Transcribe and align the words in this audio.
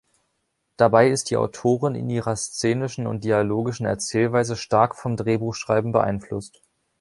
Dabei 0.77 1.09
ist 1.11 1.29
die 1.29 1.37
Autorin 1.37 1.93
in 1.93 2.09
ihrer 2.09 2.35
szenischen 2.35 3.05
und 3.05 3.23
dialogischen 3.23 3.85
Erzählweise 3.85 4.55
stark 4.55 4.95
vom 4.95 5.15
Drehbuchschreiben 5.15 5.91
beeinflusst. 5.91 6.63